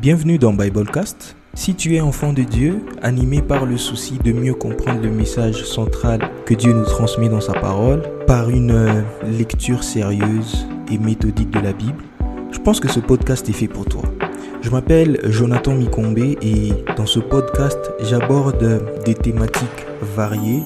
Bienvenue 0.00 0.38
dans 0.38 0.52
Biblecast. 0.52 1.34
Si 1.54 1.74
tu 1.74 1.96
es 1.96 2.00
enfant 2.00 2.32
de 2.32 2.42
Dieu, 2.44 2.84
animé 3.02 3.42
par 3.42 3.66
le 3.66 3.76
souci 3.76 4.16
de 4.18 4.30
mieux 4.30 4.54
comprendre 4.54 5.02
le 5.02 5.10
message 5.10 5.64
central 5.64 6.30
que 6.46 6.54
Dieu 6.54 6.72
nous 6.72 6.84
transmet 6.84 7.28
dans 7.28 7.40
sa 7.40 7.52
parole, 7.52 8.02
par 8.24 8.48
une 8.48 8.70
euh, 8.70 9.02
lecture 9.24 9.82
sérieuse 9.82 10.68
et 10.88 10.98
méthodique 10.98 11.50
de 11.50 11.58
la 11.58 11.72
Bible, 11.72 12.04
je 12.52 12.60
pense 12.60 12.78
que 12.78 12.86
ce 12.86 13.00
podcast 13.00 13.48
est 13.48 13.52
fait 13.52 13.66
pour 13.66 13.86
toi. 13.86 14.02
Je 14.62 14.70
m'appelle 14.70 15.18
Jonathan 15.24 15.74
Mikombe 15.74 16.18
et 16.18 16.72
dans 16.96 17.06
ce 17.06 17.18
podcast, 17.18 17.90
j'aborde 18.00 18.80
des 19.04 19.14
thématiques 19.14 19.86
variées 20.14 20.62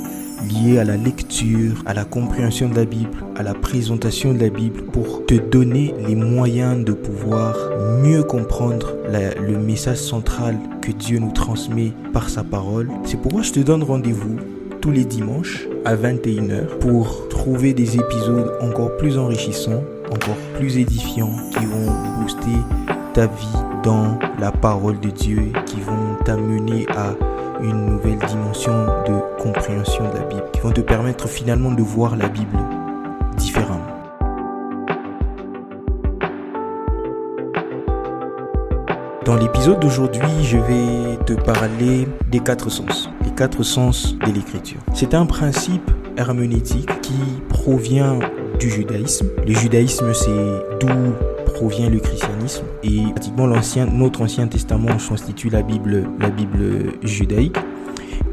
liées 0.49 0.79
à 0.79 0.85
la 0.85 0.97
lecture, 0.97 1.83
à 1.87 1.95
la 1.95 2.05
compréhension 2.05 2.69
de 2.69 2.77
la 2.77 2.85
Bible, 2.85 3.11
à 3.37 3.43
la 3.43 3.55
présentation 3.55 4.33
de 4.33 4.41
la 4.41 4.49
Bible 4.49 4.83
pour 4.83 5.25
te 5.27 5.35
donner 5.35 5.95
les 6.07 6.15
moyens 6.15 6.85
de 6.85 6.93
pouvoir 6.93 7.57
mieux 8.03 8.23
comprendre 8.23 8.97
le 9.09 9.59
message 9.59 9.99
central 9.99 10.57
que 10.81 10.93
Dieu 10.93 11.19
nous 11.19 11.33
transmet 11.33 11.93
par 12.13 12.29
sa 12.29 12.45
parole. 12.45 12.91
C'est 13.05 13.21
pourquoi 13.21 13.43
je 13.43 13.53
te 13.53 13.61
donne 13.61 13.83
rendez-vous 13.83 14.37
tous 14.81 14.91
les 14.91 15.05
dimanches 15.05 15.67
à 15.85 15.95
21h 15.95 16.79
pour 16.81 17.29
trouver 17.29 17.73
des 17.73 17.97
épisodes 17.97 18.53
encore 18.61 18.97
plus 18.97 19.17
enrichissants, 19.17 19.83
encore 20.11 20.37
plus 20.59 20.79
édifiants 20.79 21.37
qui 21.53 21.65
vont 21.65 21.93
booster 22.21 22.59
ta 23.15 23.27
vie 23.27 23.59
dans 23.85 24.19
la 24.41 24.51
parole 24.51 24.99
de 25.01 25.11
Dieu, 25.11 25.53
qui 25.67 25.81
vont 25.81 26.17
t'amener 26.25 26.87
à 26.97 27.15
une 27.63 27.87
nouvelle 27.87 28.19
dimension 28.19 28.73
de 29.07 29.43
compréhension 29.43 30.09
de 30.11 30.15
la 30.17 30.25
Bible, 30.25 30.45
qui 30.53 30.61
vont 30.61 30.73
te 30.73 30.81
permettre 30.81 31.29
finalement 31.29 31.71
de 31.71 31.83
voir 31.83 32.17
la 32.17 32.29
Bible 32.29 32.59
différemment. 33.37 33.79
Dans 39.25 39.37
l'épisode 39.37 39.79
d'aujourd'hui, 39.79 40.43
je 40.43 40.59
vais 40.59 41.17
te 41.25 41.35
parler 41.35 42.09
des 42.29 42.41
quatre 42.41 42.71
sens, 42.71 43.09
les 43.25 43.31
quatre 43.31 43.63
sens 43.63 44.19
de 44.19 44.33
l'écriture. 44.33 44.81
C'est 44.95 45.15
un 45.15 45.27
principe 45.27 45.91
herméneutique 46.17 47.01
qui 47.01 47.15
provient 47.49 48.19
du 48.59 48.69
judaïsme. 48.69 49.29
Le 49.47 49.55
judaïsme, 49.55 50.13
c'est 50.13 50.77
d'où 50.81 50.89
provient 51.63 51.91
le 51.91 52.01
christianisme 52.01 52.65
et 52.83 53.03
pratiquement 53.13 53.47
notre 53.47 54.23
ancien 54.23 54.49
testament 54.49 54.97
constitue 55.09 55.49
la 55.49 55.63
Bible, 55.63 56.09
la 56.19 56.29
Bible 56.29 56.95
judaïque. 57.05 57.57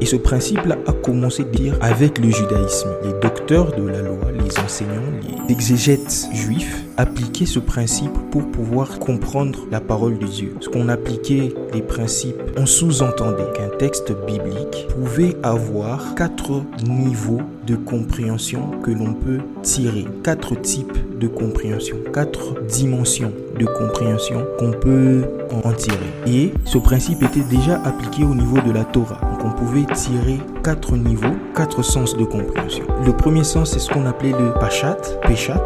Et 0.00 0.06
ce 0.06 0.16
principe-là 0.16 0.76
a 0.88 0.92
commencé 0.92 1.44
dire 1.44 1.78
avec 1.80 2.18
le 2.18 2.28
judaïsme. 2.28 2.88
Les 3.04 3.12
docteurs 3.20 3.70
de 3.76 3.86
la 3.86 4.02
loi, 4.02 4.32
les 4.32 4.58
enseignants, 4.58 5.12
les 5.22 5.52
exégètes 5.52 6.26
juifs 6.32 6.89
appliquaient 7.00 7.46
ce 7.46 7.58
principe 7.58 8.12
pour 8.30 8.46
pouvoir 8.50 8.98
comprendre 8.98 9.60
la 9.70 9.80
parole 9.80 10.18
de 10.18 10.26
Dieu. 10.26 10.54
Ce 10.60 10.68
qu'on 10.68 10.88
appliquait 10.88 11.54
les 11.72 11.80
principes, 11.80 12.42
on 12.58 12.66
sous-entendait 12.66 13.50
qu'un 13.54 13.70
texte 13.78 14.12
biblique 14.26 14.86
pouvait 14.88 15.34
avoir 15.42 16.14
quatre 16.14 16.62
niveaux 16.86 17.40
de 17.66 17.74
compréhension 17.76 18.70
que 18.82 18.90
l'on 18.90 19.14
peut 19.14 19.38
tirer. 19.62 20.06
Quatre 20.22 20.60
types 20.60 20.98
de 21.18 21.26
compréhension, 21.26 21.96
quatre 22.12 22.60
dimensions 22.66 23.32
de 23.58 23.64
compréhension 23.64 24.44
qu'on 24.58 24.72
peut 24.72 25.24
en 25.64 25.72
tirer. 25.72 25.96
Et 26.26 26.52
ce 26.64 26.78
principe 26.78 27.22
était 27.22 27.40
déjà 27.40 27.80
appliqué 27.82 28.24
au 28.24 28.34
niveau 28.34 28.60
de 28.60 28.72
la 28.72 28.84
Torah. 28.84 29.20
Donc 29.32 29.44
on 29.44 29.52
pouvait 29.52 29.86
tirer 29.94 30.38
quatre 30.62 30.96
niveaux, 30.96 31.36
quatre 31.54 31.82
sens 31.82 32.14
de 32.16 32.24
compréhension. 32.24 32.84
Le 33.06 33.12
premier 33.12 33.44
sens, 33.44 33.72
c'est 33.72 33.78
ce 33.78 33.90
qu'on 33.90 34.04
appelait 34.04 34.32
le 34.32 34.52
pachat, 34.60 34.98
péchat. 35.26 35.64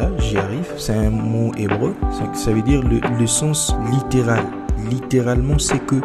Voilà, 0.00 0.16
j'y 0.18 0.38
arrive. 0.38 0.72
C'est 0.78 0.94
un 0.94 1.10
mot 1.10 1.52
hébreu. 1.58 1.94
Ça 2.32 2.52
veut 2.52 2.62
dire 2.62 2.82
le, 2.82 3.00
le 3.18 3.26
sens 3.26 3.74
littéral. 3.90 4.44
Littéralement, 4.90 5.58
c'est 5.58 5.84
que 5.84 5.96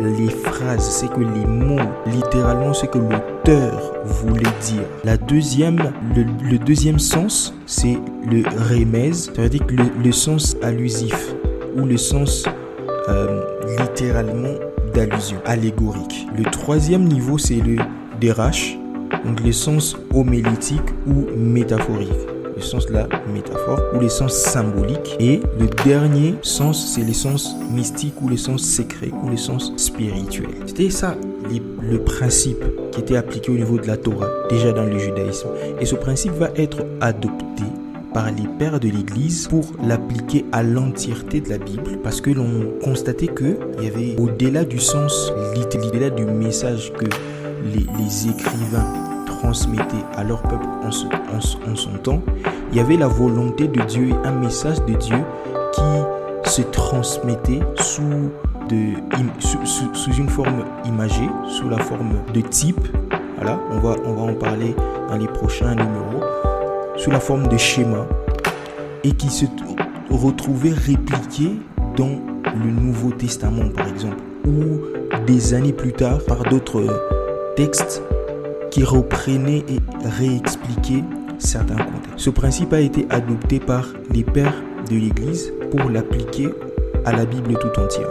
les 0.00 0.28
phrases, 0.28 0.88
c'est 0.88 1.08
que 1.08 1.20
les 1.20 1.46
mots, 1.46 1.82
littéralement, 2.06 2.72
c'est 2.72 2.88
que 2.88 2.98
l'auteur 2.98 3.94
voulait 4.04 4.42
dire. 4.62 4.82
La 5.04 5.16
deuxième, 5.16 5.92
le, 6.14 6.58
deuxième 6.58 6.98
sens, 6.98 7.54
c'est 7.66 7.98
le 8.30 8.42
remez, 8.70 9.12
ça 9.12 9.32
veut 9.42 9.48
dire 9.48 9.66
que 9.66 9.74
le, 9.74 10.12
sens 10.12 10.56
allusif 10.62 11.34
ou 11.76 11.84
le 11.84 11.96
sens 11.96 12.44
euh, 13.08 13.42
littéralement 13.78 14.54
d'allusion, 14.94 15.38
allégorique. 15.44 16.26
Le 16.36 16.44
troisième 16.44 17.04
niveau, 17.04 17.38
c'est 17.38 17.56
le 17.56 17.76
dérache, 18.20 18.76
donc 19.24 19.40
le 19.44 19.52
sens 19.52 19.96
homélétique 20.14 20.80
ou 21.06 21.26
métaphorique 21.36 22.31
le 22.54 22.62
sens 22.62 22.86
de 22.86 22.92
la 22.92 23.08
métaphore 23.32 23.80
ou 23.94 23.98
le 23.98 24.08
sens 24.08 24.34
symbolique. 24.34 25.16
Et 25.18 25.40
le 25.58 25.66
dernier 25.84 26.34
sens, 26.42 26.94
c'est 26.94 27.04
le 27.04 27.12
sens 27.12 27.56
mystique 27.70 28.14
ou 28.20 28.28
le 28.28 28.36
sens 28.36 28.62
secret 28.62 29.10
ou 29.22 29.28
le 29.28 29.36
sens 29.36 29.72
spirituel. 29.76 30.50
C'était 30.66 30.90
ça 30.90 31.16
le 31.82 31.98
principe 31.98 32.64
qui 32.92 33.00
était 33.00 33.16
appliqué 33.16 33.50
au 33.50 33.56
niveau 33.56 33.78
de 33.78 33.86
la 33.86 33.96
Torah, 33.96 34.28
déjà 34.48 34.72
dans 34.72 34.84
le 34.84 34.98
judaïsme. 34.98 35.48
Et 35.80 35.86
ce 35.86 35.94
principe 35.94 36.32
va 36.32 36.50
être 36.56 36.78
adopté 37.00 37.64
par 38.14 38.30
les 38.30 38.46
pères 38.58 38.78
de 38.78 38.88
l'Église 38.88 39.48
pour 39.48 39.64
l'appliquer 39.82 40.44
à 40.52 40.62
l'entièreté 40.62 41.40
de 41.40 41.48
la 41.48 41.58
Bible 41.58 41.98
parce 42.02 42.20
que 42.20 42.30
l'on 42.30 42.72
constatait 42.82 43.28
qu'il 43.28 43.56
y 43.82 43.86
avait 43.86 44.16
au-delà 44.18 44.64
du 44.64 44.78
sens 44.78 45.32
au-delà 45.92 46.10
du 46.10 46.24
message 46.26 46.92
que 46.92 47.06
les, 47.72 47.86
les 47.98 48.28
écrivains 48.28 49.11
transmettait 49.42 50.04
à 50.16 50.22
leur 50.22 50.40
peuple 50.42 50.66
en, 50.84 50.90
son 51.74 51.90
temps, 52.02 52.22
il 52.70 52.76
y 52.76 52.80
avait 52.80 52.96
la 52.96 53.08
volonté 53.08 53.66
de 53.66 53.80
Dieu 53.82 54.10
et 54.10 54.26
un 54.26 54.32
message 54.32 54.80
de 54.84 54.94
Dieu 54.94 55.18
qui 55.72 56.50
se 56.50 56.62
transmettait 56.62 57.60
sous, 57.76 58.30
de, 58.68 58.94
une 60.18 60.28
forme 60.28 60.64
imagée, 60.84 61.28
sous 61.48 61.68
la 61.68 61.78
forme 61.78 62.22
de 62.32 62.40
type. 62.40 62.86
Voilà, 63.36 63.58
on 63.72 63.78
va, 63.78 63.96
on 64.04 64.12
va 64.14 64.32
en 64.32 64.34
parler 64.34 64.76
dans 65.08 65.16
les 65.16 65.26
prochains 65.26 65.74
numéros. 65.74 66.22
Sous 66.96 67.10
la 67.10 67.20
forme 67.20 67.48
de 67.48 67.56
schéma 67.56 68.06
et 69.02 69.12
qui 69.12 69.28
se 69.28 69.46
retrouvait 70.10 70.70
répliqué 70.70 71.58
dans 71.96 72.20
le 72.54 72.70
Nouveau 72.70 73.10
Testament, 73.10 73.70
par 73.74 73.88
exemple, 73.88 74.18
ou 74.46 74.80
des 75.26 75.54
années 75.54 75.72
plus 75.72 75.92
tard 75.92 76.18
par 76.26 76.44
d'autres 76.44 76.84
textes 77.56 78.02
qui 78.72 78.82
reprenait 78.82 79.64
et 79.68 79.78
réexpliquait 80.18 81.04
certains 81.38 81.76
contextes. 81.76 82.16
Ce 82.16 82.30
principe 82.30 82.72
a 82.72 82.80
été 82.80 83.06
adopté 83.10 83.60
par 83.60 83.86
les 84.10 84.24
pères 84.24 84.56
de 84.90 84.96
l'Église 84.96 85.52
pour 85.70 85.90
l'appliquer 85.90 86.48
à 87.04 87.12
la 87.12 87.26
Bible 87.26 87.54
tout 87.60 87.80
entière. 87.80 88.08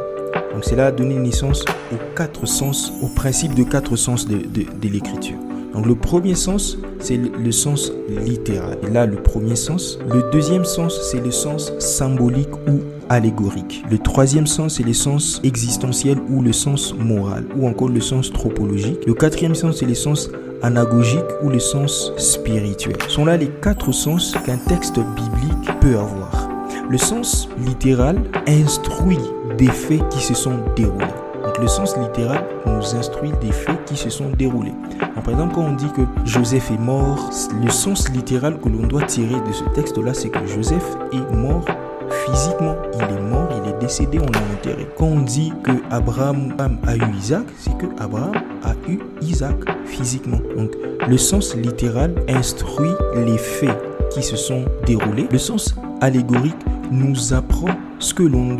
Donc 0.53 0.63
cela 0.63 0.87
a 0.87 0.91
donné 0.91 1.15
naissance 1.15 1.65
aux 1.91 2.15
quatre 2.15 2.45
sens, 2.45 2.93
au 3.01 3.07
principe 3.07 3.55
de 3.55 3.63
quatre 3.63 3.95
sens 3.95 4.27
de, 4.27 4.37
de, 4.37 4.87
l'écriture. 4.87 5.37
Donc 5.73 5.87
le 5.87 5.95
premier 5.95 6.35
sens, 6.35 6.77
c'est 6.99 7.17
le, 7.17 7.51
sens 7.51 7.91
littéral. 8.07 8.77
Et 8.87 8.91
là, 8.91 9.05
le 9.05 9.15
premier 9.15 9.55
sens. 9.55 9.97
Le 10.13 10.29
deuxième 10.31 10.65
sens, 10.65 10.99
c'est 11.09 11.23
le 11.23 11.31
sens 11.31 11.73
symbolique 11.79 12.53
ou 12.67 12.81
allégorique. 13.09 13.83
Le 13.89 13.97
troisième 13.97 14.47
sens, 14.47 14.75
c'est 14.75 14.83
le 14.83 14.93
sens 14.93 15.39
existentiel 15.43 16.17
ou 16.29 16.41
le 16.41 16.53
sens 16.53 16.93
moral, 16.93 17.45
ou 17.55 17.67
encore 17.67 17.89
le 17.89 18.01
sens 18.01 18.31
tropologique. 18.31 19.05
Le 19.07 19.13
quatrième 19.13 19.55
sens, 19.55 19.77
c'est 19.77 19.85
le 19.85 19.95
sens 19.95 20.29
anagogique 20.61 21.25
ou 21.41 21.49
le 21.49 21.59
sens 21.59 22.11
spirituel. 22.17 22.95
sont 23.07 23.25
là 23.25 23.37
les 23.37 23.49
quatre 23.49 23.91
sens 23.91 24.35
qu'un 24.45 24.57
texte 24.57 24.99
biblique 24.99 25.79
peut 25.79 25.97
avoir. 25.97 26.49
Le 26.89 26.97
sens 26.97 27.47
littéral 27.65 28.21
instruit 28.47 29.19
des 29.57 29.67
faits 29.67 30.07
qui 30.09 30.21
se 30.21 30.33
sont 30.33 30.59
déroulés. 30.75 31.05
Donc 31.43 31.57
le 31.59 31.67
sens 31.67 31.97
littéral 31.97 32.43
nous 32.65 32.95
instruit 32.95 33.31
des 33.41 33.51
faits 33.51 33.85
qui 33.85 33.97
se 33.97 34.09
sont 34.09 34.29
déroulés. 34.29 34.73
par 35.15 35.29
exemple, 35.29 35.55
quand 35.55 35.63
on 35.63 35.75
dit 35.75 35.91
que 35.95 36.01
Joseph 36.25 36.71
est 36.71 36.79
mort, 36.79 37.29
le 37.63 37.69
sens 37.69 38.09
littéral 38.09 38.59
que 38.59 38.69
l'on 38.69 38.87
doit 38.87 39.03
tirer 39.03 39.35
de 39.47 39.51
ce 39.51 39.63
texte-là, 39.75 40.13
c'est 40.13 40.29
que 40.29 40.45
Joseph 40.45 40.85
est 41.11 41.35
mort 41.35 41.65
physiquement. 42.11 42.75
Il 42.95 43.03
est 43.03 43.21
mort, 43.21 43.49
il 43.63 43.69
est 43.69 43.77
décédé, 43.79 44.19
on 44.19 44.25
l'a 44.31 44.39
enterré. 44.53 44.87
Quand 44.97 45.05
on 45.05 45.21
dit 45.21 45.51
que 45.63 45.71
Abraham 45.89 46.53
a 46.59 46.95
eu 46.95 47.15
Isaac, 47.17 47.45
c'est 47.57 47.77
que 47.77 47.85
Abraham 47.99 48.33
a 48.63 48.73
eu 48.89 48.99
Isaac 49.21 49.55
physiquement. 49.85 50.39
Donc 50.57 50.71
le 51.07 51.17
sens 51.17 51.55
littéral 51.55 52.13
instruit 52.27 52.91
les 53.15 53.37
faits 53.37 53.77
qui 54.11 54.21
se 54.21 54.35
sont 54.35 54.65
déroulés. 54.85 55.27
Le 55.31 55.37
sens 55.37 55.75
allégorique 56.01 56.55
nous 56.91 57.33
apprend 57.33 57.69
ce 57.99 58.13
que 58.13 58.23
l'on 58.23 58.55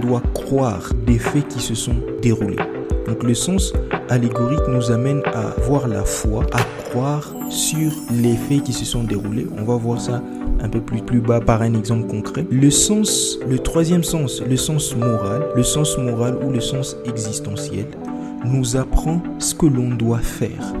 doit 0.00 0.22
croire 0.34 0.90
des 1.06 1.18
faits 1.18 1.48
qui 1.48 1.60
se 1.60 1.74
sont 1.74 1.96
déroulés. 2.20 2.56
Donc 3.06 3.24
le 3.24 3.34
sens 3.34 3.72
allégorique 4.08 4.66
nous 4.68 4.90
amène 4.90 5.22
à 5.34 5.60
voir 5.62 5.88
la 5.88 6.04
foi, 6.04 6.44
à 6.52 6.60
croire 6.88 7.34
sur 7.48 7.90
les 8.12 8.36
faits 8.36 8.62
qui 8.62 8.72
se 8.72 8.84
sont 8.84 9.02
déroulés. 9.02 9.46
On 9.58 9.64
va 9.64 9.74
voir 9.74 10.00
ça 10.00 10.22
un 10.62 10.68
peu 10.68 10.80
plus, 10.80 11.02
plus 11.02 11.20
bas 11.20 11.40
par 11.40 11.62
un 11.62 11.74
exemple 11.74 12.08
concret. 12.08 12.46
Le 12.50 12.70
sens, 12.70 13.38
le 13.48 13.58
troisième 13.58 14.04
sens, 14.04 14.40
le 14.40 14.56
sens 14.56 14.96
moral, 14.96 15.42
le 15.54 15.62
sens 15.62 15.98
moral 15.98 16.38
ou 16.42 16.50
le 16.50 16.60
sens 16.60 16.96
existentiel, 17.04 17.86
nous 18.44 18.76
apprend 18.76 19.22
ce 19.38 19.54
que 19.54 19.66
l'on 19.66 19.90
doit 19.90 20.20
faire. 20.20 20.74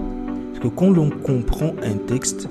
Parce 0.52 0.60
que 0.60 0.68
quand 0.68 0.90
l'on 0.90 1.10
comprend 1.10 1.74
un 1.82 1.96
texte, 2.06 2.48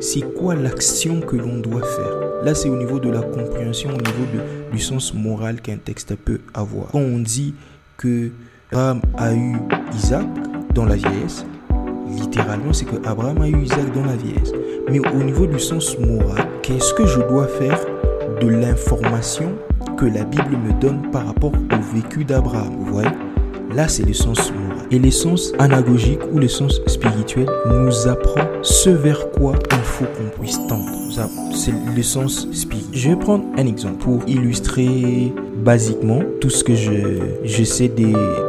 c'est 0.00 0.34
quoi 0.34 0.54
l'action 0.54 1.20
que 1.20 1.36
l'on 1.36 1.58
doit 1.58 1.82
faire? 1.82 2.44
Là, 2.44 2.54
c'est 2.54 2.68
au 2.68 2.76
niveau 2.76 2.98
de 2.98 3.08
la 3.08 3.22
compréhension, 3.22 3.90
au 3.90 3.96
niveau 3.96 4.42
du 4.70 4.78
sens 4.78 5.14
moral 5.14 5.60
qu'un 5.60 5.78
texte 5.78 6.14
peut 6.16 6.40
avoir. 6.52 6.88
Quand 6.88 7.00
on 7.00 7.18
dit 7.18 7.54
que 7.96 8.30
Abraham 8.72 9.00
a 9.16 9.34
eu 9.34 9.56
Isaac 9.94 10.26
dans 10.74 10.84
la 10.84 10.96
vieillesse, 10.96 11.46
littéralement, 12.10 12.72
c'est 12.72 12.84
que 12.84 12.96
Abraham 13.06 13.40
a 13.40 13.48
eu 13.48 13.62
Isaac 13.62 13.92
dans 13.94 14.04
la 14.04 14.16
vieillesse. 14.16 14.52
Mais 14.90 15.00
au 15.00 15.22
niveau 15.22 15.46
du 15.46 15.58
sens 15.58 15.98
moral, 15.98 16.46
qu'est-ce 16.66 16.92
que 16.94 17.06
je 17.06 17.20
dois 17.20 17.46
faire 17.46 17.78
de 18.40 18.48
l'information 18.48 19.54
que 19.96 20.04
la 20.04 20.24
Bible 20.24 20.56
me 20.56 20.72
donne 20.80 21.10
par 21.12 21.24
rapport 21.26 21.52
au 21.52 21.94
vécu 21.96 22.24
d'Abraham 22.24 22.74
Vous 22.80 22.92
voyez? 22.92 23.08
Là, 23.74 23.86
c'est 23.86 24.04
le 24.04 24.12
sens 24.12 24.52
moral. 24.52 24.86
Et 24.90 24.98
l'essence 24.98 25.52
anagogique 25.58 26.20
ou 26.32 26.38
l'essence 26.38 26.80
spirituel 26.86 27.46
nous 27.66 28.08
apprend 28.08 28.42
ce 28.62 28.90
vers 28.90 29.30
quoi 29.30 29.54
il 29.70 29.78
faut 29.78 30.06
qu'on 30.06 30.40
puisse 30.40 30.58
tendre. 30.66 30.90
C'est 31.54 31.74
l'essence 31.94 32.48
spirituelle. 32.52 32.98
Je 32.98 33.08
vais 33.10 33.16
prendre 33.16 33.44
un 33.56 33.66
exemple 33.66 33.98
pour 33.98 34.20
illustrer 34.26 35.32
basiquement 35.58 36.20
tout 36.40 36.50
ce 36.50 36.64
que 36.64 36.74
je 36.74 36.92
j'essaie 37.44 37.92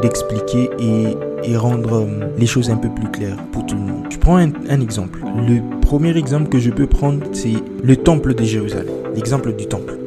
d'expliquer 0.02 0.70
et, 0.80 1.16
et, 1.44 1.58
rendre 1.58 1.96
euh, 1.96 2.34
les 2.38 2.46
choses 2.46 2.70
un 2.70 2.78
peu 2.78 2.90
plus 2.90 3.10
claires 3.10 3.38
pour 3.52 3.66
tout 3.66 3.76
le 3.76 3.82
monde. 3.82 4.06
Je 4.10 4.18
prends 4.18 4.38
un, 4.38 4.82
exemple. 4.82 5.20
Le 5.48 5.62
premier 5.82 6.16
exemple 6.18 6.50
que 6.50 6.60
je 6.60 6.70
peux 6.70 6.88
prendre, 6.88 7.24
c'est 7.34 7.54
le 7.84 7.96
temple 7.96 8.34
de 8.34 8.44
Jérusalem. 8.44 8.94
L'exemple 9.16 9.54
du 9.54 9.68
temple. 9.68 9.98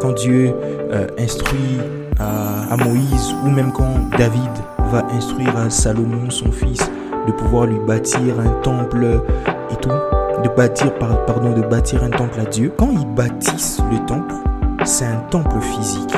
Quand 0.00 0.12
Dieu 0.12 0.52
euh, 0.92 1.08
instruit 1.18 1.78
à, 2.20 2.76
Moïse 2.76 3.34
ou 3.44 3.50
même 3.50 3.72
quand 3.72 3.92
David 4.16 4.50
va 4.92 5.04
instruire 5.12 5.56
à 5.56 5.70
Salomon, 5.70 6.30
son 6.30 6.52
fils, 6.52 6.88
de 7.26 7.32
pouvoir 7.32 7.66
lui 7.66 7.78
bâtir 7.84 8.38
un 8.38 8.50
temple 8.62 9.20
et 9.72 9.76
tout, 9.76 9.90
de 9.90 10.48
bâtir, 10.56 10.94
pardon, 10.94 11.52
de 11.52 11.62
bâtir 11.62 12.04
un 12.04 12.10
temple 12.10 12.38
à 12.40 12.44
Dieu. 12.44 12.72
Quand 12.76 12.90
ils 12.92 13.06
bâtissent 13.14 13.80
le 13.90 14.04
temple, 14.06 14.34
c'est 14.84 15.04
un 15.04 15.20
temple 15.30 15.60
physique. 15.60 16.14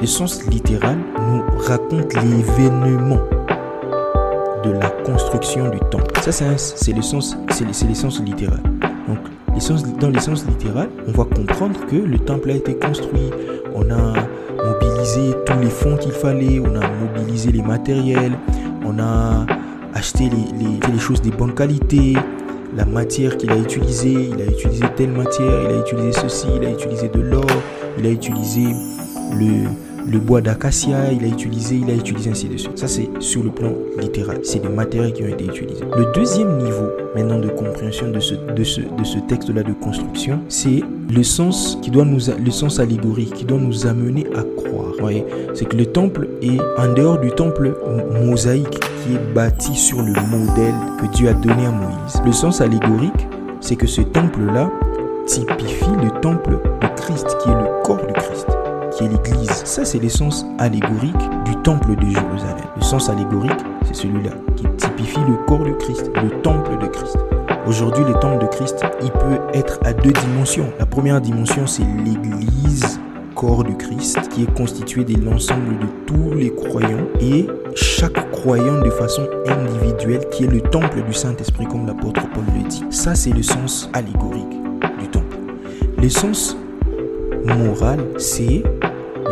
Le 0.00 0.06
sens 0.06 0.44
littéral 0.46 0.98
nous 1.28 1.42
raconte 1.58 2.14
l'événement 2.14 3.18
de 4.64 4.72
la 4.72 4.90
construction 4.90 5.68
du 5.70 5.78
temple. 5.90 6.20
Ça, 6.20 6.56
c'est 6.56 6.92
le 6.92 7.02
sens, 7.02 7.36
c'est 7.50 7.86
l'essence 7.86 8.20
littérale. 8.20 8.62
Donc, 9.08 9.18
dans 10.00 10.10
l'essence 10.10 10.46
littérale, 10.46 10.88
on 11.06 11.12
va 11.12 11.24
comprendre 11.24 11.78
que 11.86 11.96
le 11.96 12.18
temple 12.18 12.50
a 12.50 12.54
été 12.54 12.74
construit. 12.76 13.30
On 13.74 13.90
a 13.90 14.14
mobilisé 14.64 15.34
tous 15.46 15.58
les 15.60 15.70
fonds 15.70 15.96
qu'il 15.96 16.12
fallait, 16.12 16.60
on 16.60 16.74
a 16.74 16.88
mobilisé 16.88 17.52
les 17.52 17.62
matériels, 17.62 18.32
on 18.84 18.98
a 18.98 19.46
acheté 19.94 20.24
les, 20.24 20.92
les, 20.92 20.98
choses 20.98 21.22
de 21.22 21.30
bonne 21.30 21.54
qualité, 21.54 22.14
la 22.76 22.84
matière 22.84 23.36
qu'il 23.36 23.50
a 23.52 23.56
utilisée, 23.56 24.30
il 24.32 24.40
a 24.40 24.46
utilisé 24.46 24.84
telle 24.96 25.10
matière, 25.10 25.62
il 25.62 25.76
a 25.76 25.80
utilisé 25.80 26.12
ceci, 26.12 26.46
il 26.56 26.66
a 26.66 26.70
utilisé 26.70 27.08
de 27.08 27.20
l'or, 27.20 27.46
il 27.98 28.06
a 28.06 28.10
utilisé 28.10 28.64
le, 29.38 29.68
le 30.06 30.18
bois 30.18 30.40
d'acacia, 30.40 31.12
il 31.12 31.24
a 31.24 31.28
utilisé, 31.28 31.76
il 31.76 31.90
a 31.90 31.94
utilisé 31.94 32.30
ainsi 32.30 32.48
de 32.48 32.56
suite. 32.56 32.78
Ça, 32.78 32.88
c'est 32.88 33.08
sur 33.20 33.42
le 33.42 33.50
plan 33.50 33.72
littéral. 33.98 34.38
C'est 34.42 34.60
des 34.60 34.68
matériaux 34.68 35.12
qui 35.12 35.22
ont 35.22 35.28
été 35.28 35.44
utilisés. 35.44 35.84
Le 35.96 36.12
deuxième 36.12 36.58
niveau, 36.58 36.88
maintenant, 37.14 37.38
de 37.38 37.48
compréhension 37.48 38.10
de 38.10 38.20
ce, 38.20 39.18
texte-là 39.28 39.62
de 39.62 39.72
construction, 39.72 40.40
c'est 40.48 40.82
le 41.10 41.22
sens 41.22 41.78
qui 41.82 41.90
doit 41.90 42.04
nous, 42.04 42.20
le 42.38 42.50
sens 42.50 42.80
allégorique 42.80 43.32
qui 43.34 43.44
doit 43.44 43.58
nous 43.58 43.86
amener 43.86 44.26
à 44.36 44.42
croire. 44.42 44.92
Voyez, 45.00 45.24
c'est 45.54 45.66
que 45.66 45.76
le 45.76 45.86
temple 45.86 46.28
est 46.42 46.58
en 46.78 46.92
dehors 46.92 47.18
du 47.18 47.30
temple 47.30 47.74
mosaïque 48.24 48.80
qui 48.80 49.14
est 49.14 49.34
bâti 49.34 49.74
sur 49.74 50.00
le 50.00 50.12
modèle 50.30 50.74
que 51.00 51.06
Dieu 51.14 51.28
a 51.28 51.34
donné 51.34 51.66
à 51.66 51.70
Moïse. 51.70 52.20
Le 52.24 52.32
sens 52.32 52.60
allégorique, 52.60 53.28
c'est 53.60 53.76
que 53.76 53.86
ce 53.86 54.02
temple-là 54.02 54.70
typifie 55.26 55.84
le 56.02 56.20
temple 56.20 56.58
de 56.80 56.86
Christ, 57.00 57.36
qui 57.42 57.48
est 57.48 57.54
le 57.54 57.82
corps 57.82 58.06
de 58.06 58.12
Christ 58.12 58.46
qui 58.96 59.04
est 59.04 59.08
l'Église. 59.08 59.50
Ça, 59.64 59.84
c'est 59.84 59.98
l'essence 59.98 60.46
allégorique 60.58 61.14
du 61.44 61.56
temple 61.62 61.96
de 61.96 62.06
Jérusalem. 62.06 62.64
Le 62.76 62.82
sens 62.82 63.08
allégorique, 63.08 63.60
c'est 63.86 63.94
celui-là, 63.94 64.30
qui 64.56 64.64
typifie 64.76 65.20
le 65.28 65.36
corps 65.46 65.64
de 65.64 65.72
Christ, 65.72 66.10
le 66.22 66.30
temple 66.42 66.78
de 66.78 66.86
Christ. 66.86 67.18
Aujourd'hui, 67.66 68.04
le 68.04 68.14
temple 68.14 68.44
de 68.44 68.48
Christ, 68.48 68.84
il 69.02 69.10
peut 69.10 69.40
être 69.52 69.78
à 69.84 69.92
deux 69.92 70.12
dimensions. 70.12 70.70
La 70.78 70.86
première 70.86 71.20
dimension, 71.20 71.66
c'est 71.66 71.84
l'Église 72.04 73.00
corps 73.34 73.64
du 73.64 73.76
Christ 73.76 74.28
qui 74.30 74.44
est 74.44 74.54
constitué 74.54 75.04
de 75.04 75.20
l'ensemble 75.24 75.78
de 75.78 75.86
tous 76.06 76.34
les 76.34 76.54
croyants 76.54 77.06
et 77.20 77.46
chaque 77.74 78.30
croyant 78.30 78.80
de 78.80 78.90
façon 78.90 79.26
individuelle 79.46 80.28
qui 80.30 80.44
est 80.44 80.50
le 80.50 80.60
temple 80.60 81.02
du 81.02 81.12
Saint-Esprit 81.12 81.66
comme 81.66 81.86
l'apôtre 81.86 82.22
Paul 82.32 82.44
le 82.54 82.68
dit. 82.68 82.84
Ça 82.90 83.14
c'est 83.14 83.32
le 83.32 83.42
sens 83.42 83.90
allégorique 83.92 84.56
du 85.00 85.08
temple. 85.08 85.36
Le 86.00 86.08
sens 86.08 86.56
moral 87.44 87.98
c'est 88.18 88.62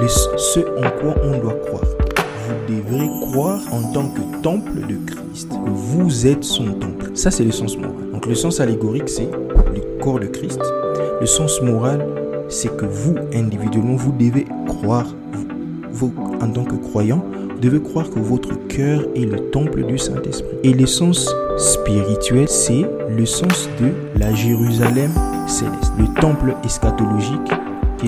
ce 0.09 0.61
en 0.61 0.91
quoi 1.01 1.15
on 1.23 1.39
doit 1.39 1.55
croire. 1.67 1.85
Vous 2.49 2.75
devrez 2.75 3.09
croire 3.31 3.61
en 3.73 3.93
tant 3.93 4.09
que 4.09 4.43
temple 4.43 4.81
de 4.89 4.97
Christ, 5.07 5.49
que 5.51 5.71
vous 5.71 6.27
êtes 6.27 6.45
son 6.45 6.73
temple. 6.75 7.11
Ça, 7.15 7.31
c'est 7.31 7.45
le 7.45 7.53
sens 7.53 7.77
moral. 7.77 8.11
Donc 8.13 8.27
le 8.27 8.35
sens 8.35 8.61
allégorique, 8.61 9.09
c'est 9.09 9.29
le 9.31 10.03
corps 10.03 10.21
de 10.21 10.27
Christ. 10.27 10.61
Le 11.21 11.27
sens 11.27 11.63
moral, 11.63 12.07
c'est 12.49 12.77
que 12.77 12.85
vous, 12.85 13.15
individuellement, 13.35 13.97
vous 13.97 14.13
devez 14.13 14.47
croire, 14.67 15.07
vous, 15.91 16.13
en 16.41 16.51
tant 16.51 16.65
que 16.65 16.75
croyant, 16.75 17.25
vous 17.55 17.61
devez 17.61 17.81
croire 17.81 18.11
que 18.11 18.19
votre 18.19 18.55
cœur 18.67 19.05
est 19.15 19.25
le 19.25 19.51
temple 19.51 19.85
du 19.85 19.99
Saint-Esprit. 19.99 20.57
Et 20.65 20.73
le 20.73 20.87
sens 20.87 21.33
spirituel, 21.57 22.49
c'est 22.49 22.85
le 23.09 23.25
sens 23.27 23.69
de 23.81 23.93
la 24.19 24.35
Jérusalem 24.35 25.11
céleste, 25.47 25.93
le 25.99 26.21
temple 26.21 26.55
eschatologique 26.65 27.53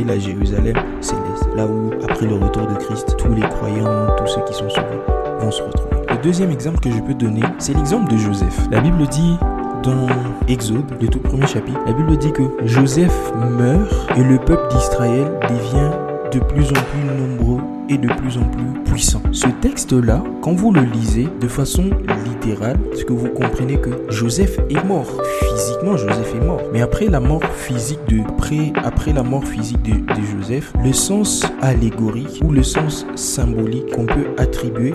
la 0.02 0.18
Jérusalem 0.18 0.74
céleste, 1.00 1.48
là 1.54 1.66
où, 1.66 1.90
après 2.02 2.26
le 2.26 2.34
retour 2.34 2.66
de 2.66 2.74
Christ, 2.74 3.14
tous 3.16 3.32
les 3.32 3.42
croyants, 3.42 4.16
tous 4.16 4.26
ceux 4.26 4.40
qui 4.44 4.54
sont 4.54 4.68
sauvés 4.68 5.00
vont 5.38 5.50
se 5.50 5.62
retrouver. 5.62 5.94
Le 6.08 6.16
deuxième 6.22 6.50
exemple 6.50 6.80
que 6.80 6.90
je 6.90 7.00
peux 7.00 7.14
donner, 7.14 7.42
c'est 7.58 7.74
l'exemple 7.74 8.10
de 8.10 8.16
Joseph. 8.16 8.66
La 8.70 8.80
Bible 8.80 9.06
dit 9.06 9.36
dans 9.82 10.06
Exode, 10.48 10.90
le 11.00 11.06
tout 11.08 11.20
premier 11.20 11.46
chapitre, 11.46 11.78
la 11.86 11.92
Bible 11.92 12.16
dit 12.16 12.32
que 12.32 12.42
Joseph 12.64 13.32
meurt 13.36 13.92
et 14.16 14.24
le 14.24 14.38
peuple 14.38 14.66
d'Israël 14.74 15.30
devient 15.42 15.90
de 16.32 16.40
plus 16.40 16.70
en 16.70 16.72
plus 16.72 17.04
nombreux 17.04 17.60
et 17.88 17.98
de 17.98 18.08
plus 18.08 18.38
en 18.38 18.44
plus 18.44 18.80
puissant. 18.84 19.22
Ce 19.32 19.48
texte-là, 19.60 20.22
quand 20.42 20.52
vous 20.52 20.72
le 20.72 20.82
lisez 20.82 21.28
de 21.40 21.48
façon 21.48 21.90
littérale, 22.24 22.78
c'est 22.94 23.04
que 23.04 23.12
vous 23.12 23.28
comprenez 23.28 23.76
que 23.76 23.90
Joseph 24.08 24.58
est 24.70 24.84
mort? 24.84 25.22
Physiquement, 25.40 25.96
Joseph 25.96 26.34
est 26.34 26.44
mort. 26.44 26.60
Mais 26.72 26.82
après 26.82 27.06
la 27.06 27.20
mort 27.20 27.44
physique 27.44 28.00
de, 28.08 28.20
après, 28.20 28.72
après 28.84 29.12
la 29.12 29.22
mort 29.22 29.44
physique 29.44 29.82
de 29.82 29.94
Joseph, 30.38 30.72
le 30.82 30.92
sens 30.92 31.44
allégorique 31.60 32.40
ou 32.44 32.52
le 32.52 32.62
sens 32.62 33.06
symbolique 33.14 33.90
qu'on 33.92 34.06
peut 34.06 34.28
attribuer, 34.38 34.94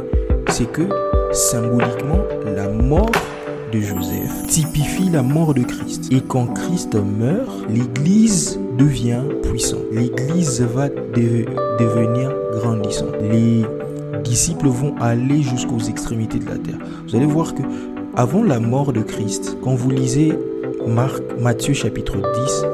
c'est 0.49 0.71
que 0.71 0.83
symboliquement, 1.31 2.23
la 2.45 2.69
mort 2.69 3.11
de 3.71 3.79
Joseph 3.79 4.47
typifie 4.47 5.09
la 5.09 5.21
mort 5.21 5.53
de 5.53 5.61
Christ. 5.61 6.11
Et 6.11 6.21
quand 6.21 6.47
Christ 6.47 6.95
meurt, 6.95 7.69
l'Église 7.69 8.59
devient 8.79 9.21
puissante. 9.43 9.83
L'Église 9.91 10.61
va 10.61 10.87
devenir 10.89 12.33
grandissante. 12.53 13.13
Les 13.21 13.65
disciples 14.23 14.67
vont 14.67 14.95
aller 14.99 15.43
jusqu'aux 15.43 15.79
extrémités 15.79 16.39
de 16.39 16.45
la 16.45 16.57
terre. 16.57 16.77
Vous 17.07 17.15
allez 17.15 17.25
voir 17.25 17.53
que 17.53 17.61
avant 18.15 18.43
la 18.43 18.59
mort 18.59 18.93
de 18.93 19.01
Christ, 19.01 19.57
quand 19.61 19.75
vous 19.75 19.91
lisez 19.91 20.33
Marc, 20.87 21.21
Matthieu 21.39 21.73
chapitre 21.73 22.15
10, 22.15 22.65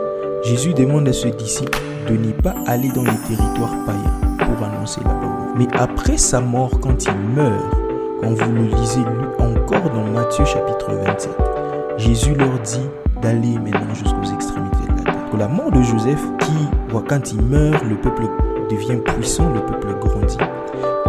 Jésus 0.44 0.74
demande 0.74 1.08
à 1.08 1.14
ses 1.14 1.32
disciples 1.32 1.78
de 2.08 2.16
ne 2.16 2.32
pas 2.32 2.56
aller 2.68 2.90
dans 2.90 3.04
les 3.04 3.18
territoires 3.28 3.76
païens 3.86 4.38
pour 4.38 4.64
annoncer 4.64 5.02
la 5.04 5.14
bonne 5.14 5.58
Mais 5.58 5.68
après 5.74 6.18
sa 6.18 6.40
mort, 6.40 6.80
quand 6.80 7.04
il 7.04 7.36
meurt, 7.36 7.64
quand 8.22 8.32
vous 8.32 8.54
le 8.54 8.64
lisez 8.64 9.02
encore 9.40 9.90
dans 9.90 10.06
Matthieu 10.12 10.46
chapitre 10.46 10.94
27, 11.04 11.32
Jésus 11.98 12.36
leur 12.36 12.60
dit 12.60 12.80
d'aller 13.22 13.58
maintenant 13.60 13.94
jusqu'aux 13.94 14.34
extrémités 14.34 14.95
de 15.36 15.40
la 15.40 15.48
mort 15.48 15.72
de 15.72 15.82
Joseph, 15.82 16.24
qui, 16.40 16.54
quand 17.08 17.32
il 17.34 17.42
meurt, 17.42 17.84
le 17.84 17.96
peuple 17.96 18.24
devient 18.70 18.98
puissant, 19.04 19.52
le 19.54 19.60
peuple 19.60 19.88
grandit, 20.00 20.38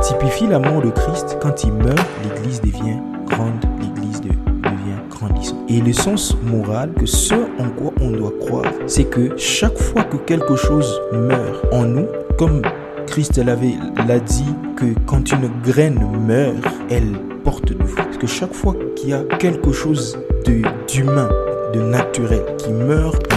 typifie 0.03 0.47
la 0.49 0.59
mort 0.59 0.83
de 0.83 0.91
Christ. 0.91 1.39
Quand 1.41 1.63
il 1.63 1.73
meurt, 1.73 2.07
l'Église 2.25 2.61
devient 2.61 2.99
grande, 3.27 3.65
l'Église 3.81 4.21
devient 4.21 4.99
grandissante. 5.11 5.59
Et 5.69 5.81
le 5.81 5.93
sens 5.93 6.37
moral, 6.43 6.93
que 6.95 7.07
ce 7.07 7.35
en 7.35 7.69
quoi 7.77 7.93
on 8.01 8.11
doit 8.11 8.33
croire, 8.41 8.73
c'est 8.87 9.05
que 9.05 9.37
chaque 9.37 9.79
fois 9.79 10.03
que 10.03 10.17
quelque 10.17 10.57
chose 10.57 11.01
meurt 11.13 11.65
en 11.73 11.85
nous, 11.85 12.07
comme 12.37 12.63
Christ 13.07 13.39
l'a 13.39 14.19
dit 14.19 14.55
que 14.77 14.87
quand 15.07 15.31
une 15.31 15.51
graine 15.63 16.01
meurt, 16.27 16.57
elle 16.91 17.13
porte 17.45 17.73
de 17.73 17.85
fruits. 17.85 18.19
Que 18.19 18.27
chaque 18.27 18.53
fois 18.53 18.75
qu'il 18.97 19.11
y 19.11 19.15
a 19.15 19.23
quelque 19.39 19.73
chose 19.73 20.19
d'humain, 20.45 21.29
de, 21.73 21.81
naturel 21.81 22.43
qui 22.57 22.73
meurt 22.73 23.36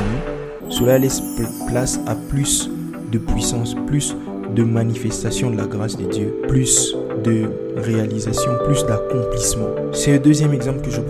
cela 0.69 0.97
laisse 0.97 1.21
place 1.67 1.99
à 2.05 2.15
plus 2.15 2.69
de 3.11 3.17
puissance, 3.17 3.75
plus 3.87 4.15
de 4.55 4.63
manifestation 4.63 5.51
de 5.51 5.57
la 5.57 5.65
grâce 5.65 5.97
de 5.97 6.05
Dieu, 6.05 6.33
plus 6.47 6.95
de 7.23 7.49
réalisation, 7.77 8.51
plus 8.65 8.85
d'accomplissement. 8.85 9.69
C'est 9.91 10.11
le 10.13 10.19
deuxième 10.19 10.53
exemple 10.53 10.81
que 10.81 10.91
je, 10.91 11.01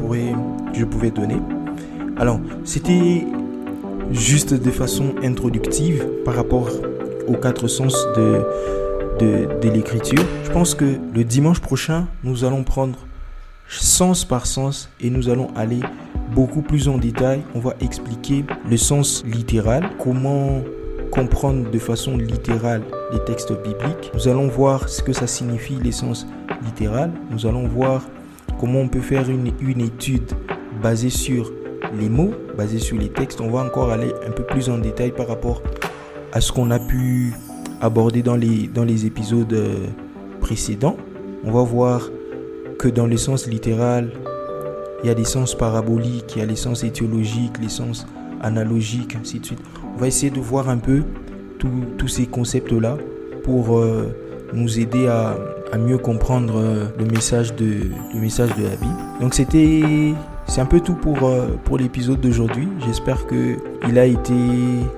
pouvais 0.85 1.11
donner. 1.11 1.37
Alors, 2.17 2.39
c'était 2.63 3.25
juste 4.11 4.53
de 4.53 4.71
façon 4.71 5.15
introductive 5.23 6.05
par 6.25 6.35
rapport 6.35 6.69
aux 7.27 7.35
quatre 7.35 7.67
sens 7.67 7.95
de 8.15 9.67
l'écriture. 9.69 10.23
Je 10.43 10.51
pense 10.51 10.73
que 10.73 10.97
le 11.13 11.23
dimanche 11.23 11.59
prochain, 11.59 12.07
nous 12.23 12.43
allons 12.43 12.63
prendre 12.63 12.97
sens 13.67 14.25
par 14.25 14.45
sens 14.45 14.89
et 14.99 15.09
nous 15.09 15.29
allons 15.29 15.49
aller 15.55 15.79
beaucoup 16.33 16.61
plus 16.61 16.87
en 16.87 16.97
détail. 16.97 17.41
On 17.55 17.59
va 17.59 17.75
expliquer 17.81 18.45
le 18.69 18.77
sens 18.77 19.23
littéral, 19.25 19.89
comment 19.99 20.61
comprendre 21.11 21.69
de 21.69 21.79
façon 21.79 22.17
littérale 22.17 22.83
les 23.11 23.19
textes 23.25 23.51
bibliques. 23.63 24.11
Nous 24.13 24.27
allons 24.27 24.47
voir 24.47 24.87
ce 24.89 25.01
que 25.01 25.13
ça 25.13 25.27
signifie 25.27 25.75
l'essence 25.75 26.27
littérale. 26.63 27.11
Nous 27.31 27.45
allons 27.45 27.67
voir 27.67 28.03
comment 28.59 28.79
on 28.79 28.87
peut 28.87 29.01
faire 29.01 29.29
une, 29.29 29.51
une 29.59 29.81
étude 29.81 30.31
basée 30.81 31.09
sur 31.09 31.51
les 31.97 32.09
mots, 32.09 32.33
basée 32.57 32.79
sur 32.79 32.97
les 32.97 33.09
textes. 33.09 33.41
On 33.41 33.49
va 33.49 33.63
encore 33.63 33.91
aller 33.91 34.11
un 34.27 34.31
peu 34.31 34.43
plus 34.43 34.69
en 34.69 34.77
détail 34.77 35.11
par 35.11 35.27
rapport 35.27 35.63
à 36.31 36.41
ce 36.41 36.51
qu'on 36.51 36.69
a 36.71 36.79
pu 36.79 37.33
aborder 37.81 38.21
dans 38.21 38.35
les, 38.35 38.67
dans 38.67 38.83
les 38.83 39.05
épisodes 39.05 39.51
euh, 39.53 39.87
précédents. 40.41 40.97
On 41.43 41.51
va 41.51 41.63
voir 41.63 42.09
que 42.77 42.87
dans 42.87 43.07
le 43.07 43.17
sens 43.17 43.47
littéral, 43.47 44.11
il 45.03 45.07
y 45.07 45.09
a 45.09 45.15
des 45.15 45.25
sens 45.25 45.55
paraboliques, 45.55 46.33
il 46.35 46.39
y 46.39 46.41
a 46.41 46.45
les 46.45 46.55
sens 46.55 46.83
étiologiques, 46.83 47.57
les 47.61 47.69
sens 47.69 48.05
analogiques, 48.41 49.15
ainsi 49.19 49.39
de 49.39 49.45
suite. 49.45 49.59
On 49.95 49.99
va 49.99 50.07
essayer 50.07 50.29
de 50.29 50.39
voir 50.39 50.69
un 50.69 50.77
peu 50.77 51.03
tous 51.97 52.07
ces 52.07 52.25
concepts-là 52.25 52.97
pour 53.43 53.77
euh, 53.77 54.15
nous 54.53 54.79
aider 54.79 55.07
à, 55.07 55.35
mieux 55.77 55.97
comprendre 55.97 56.55
euh, 56.57 56.85
le 56.97 57.05
message 57.05 57.53
de, 57.55 57.89
la 58.13 58.75
Bible. 58.75 58.97
Donc 59.21 59.33
c'était 59.33 60.13
c'est 60.47 60.61
un 60.61 60.65
peu 60.65 60.79
tout 60.79 60.95
pour, 60.95 61.27
euh, 61.27 61.47
pour 61.63 61.77
l'épisode 61.77 62.19
d'aujourd'hui. 62.21 62.67
J'espère 62.85 63.27
que 63.27 63.57
il 63.87 63.99
a 63.99 64.05
été 64.05 64.33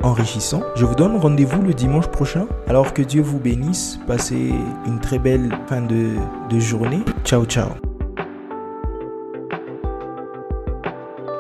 enrichissant. 0.02 0.62
Je 0.76 0.86
vous 0.86 0.96
donne 0.96 1.18
rendez-vous 1.18 1.62
le 1.62 1.74
dimanche 1.74 2.08
prochain. 2.08 2.48
Alors 2.68 2.94
que 2.94 3.02
Dieu 3.02 3.22
vous 3.22 3.40
bénisse. 3.40 4.00
Passez 4.08 4.54
une 4.88 5.00
très 5.00 5.20
belle 5.20 5.50
fin 5.68 5.82
de 5.82 6.60
journée. 6.60 7.02
Ciao 7.26 7.44
ciao. 7.46 7.91